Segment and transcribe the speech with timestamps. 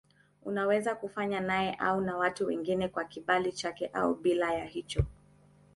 [0.45, 5.05] Unaweza kufanywa naye au na watu wengine kwa kibali chake au bila ya hicho.